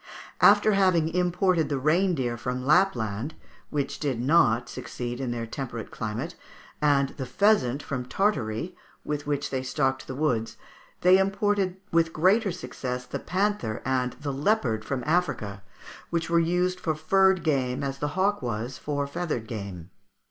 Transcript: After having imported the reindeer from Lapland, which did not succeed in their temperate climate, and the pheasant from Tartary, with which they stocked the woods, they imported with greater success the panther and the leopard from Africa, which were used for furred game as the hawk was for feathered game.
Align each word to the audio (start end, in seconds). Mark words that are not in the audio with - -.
After 0.41 0.71
having 0.71 1.09
imported 1.13 1.69
the 1.69 1.77
reindeer 1.77 2.35
from 2.35 2.65
Lapland, 2.65 3.35
which 3.69 3.99
did 3.99 4.19
not 4.19 4.67
succeed 4.67 5.19
in 5.21 5.29
their 5.29 5.45
temperate 5.45 5.91
climate, 5.91 6.33
and 6.81 7.09
the 7.09 7.25
pheasant 7.27 7.83
from 7.83 8.05
Tartary, 8.05 8.75
with 9.05 9.27
which 9.27 9.51
they 9.51 9.61
stocked 9.61 10.07
the 10.07 10.15
woods, 10.15 10.57
they 11.01 11.19
imported 11.19 11.77
with 11.91 12.13
greater 12.13 12.51
success 12.51 13.05
the 13.05 13.19
panther 13.19 13.79
and 13.85 14.13
the 14.13 14.33
leopard 14.33 14.83
from 14.83 15.03
Africa, 15.05 15.61
which 16.09 16.31
were 16.31 16.39
used 16.39 16.79
for 16.79 16.95
furred 16.95 17.43
game 17.43 17.83
as 17.83 17.99
the 17.99 18.07
hawk 18.17 18.41
was 18.41 18.79
for 18.79 19.05
feathered 19.05 19.45
game. 19.45 19.91